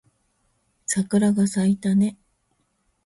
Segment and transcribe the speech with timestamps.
[0.87, 2.17] 桜が咲いたね